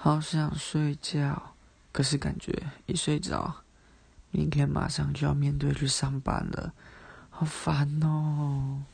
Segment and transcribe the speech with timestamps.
[0.00, 1.54] 好想睡觉。
[1.90, 2.52] 可是感觉
[2.86, 3.64] 一睡着
[4.30, 6.72] 明天马上就要面对去上班了。
[7.28, 8.84] 好烦哦。